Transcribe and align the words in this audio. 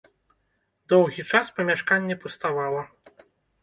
Доўгі 0.95 1.27
час 1.35 1.53
памяшканне 1.61 2.15
пуставала. 2.27 2.81